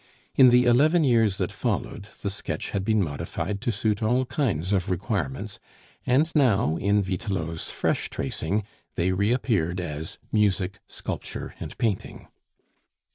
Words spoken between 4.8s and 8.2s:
requirements, and now in Vitelot's fresh